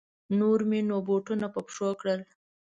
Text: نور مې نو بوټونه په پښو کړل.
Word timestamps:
نور 0.39 0.59
مې 0.69 0.79
نو 0.89 0.97
بوټونه 1.07 1.45
په 1.53 1.59
پښو 1.65 1.89
کړل. 2.01 2.19